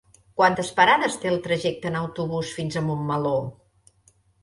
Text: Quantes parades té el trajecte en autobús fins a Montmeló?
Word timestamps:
Quantes 0.39 0.71
parades 0.79 1.17
té 1.25 1.29
el 1.33 1.37
trajecte 1.45 1.89
en 1.91 2.01
autobús 2.01 2.57
fins 2.59 2.81
a 2.83 2.87
Montmeló? 2.91 3.39